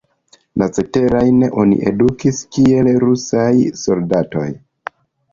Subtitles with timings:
[0.59, 3.51] La ceterajn oni edukis kiel rusaj
[3.83, 4.47] soldatoj.